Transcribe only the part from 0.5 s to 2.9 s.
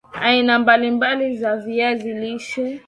mbali mbali za viazi lishe